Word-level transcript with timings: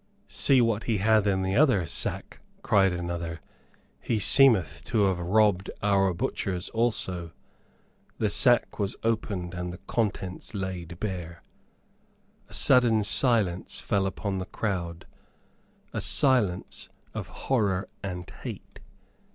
"See 0.29 0.61
what 0.61 0.85
he 0.85 0.97
hath 0.97 1.27
in 1.27 1.43
the 1.43 1.55
other 1.55 1.85
sack," 1.85 2.39
cried 2.63 2.91
another. 2.91 3.39
"He 3.99 4.17
seemeth 4.17 4.83
to 4.85 5.03
have 5.03 5.19
robbed 5.19 5.69
our 5.83 6.11
butchers 6.11 6.69
also." 6.69 7.33
The 8.17 8.31
sack 8.31 8.79
was 8.79 8.95
opened, 9.03 9.53
and 9.53 9.71
the 9.71 9.77
contents 9.85 10.55
laid 10.55 10.99
bare. 10.99 11.43
A 12.49 12.53
sudden 12.55 13.03
silence 13.03 13.79
fell 13.79 14.07
upon 14.07 14.39
the 14.39 14.47
crowd, 14.47 15.05
a 15.93 16.01
silence 16.01 16.89
of 17.13 17.27
horror 17.27 17.87
and 18.01 18.27
hate. 18.41 18.79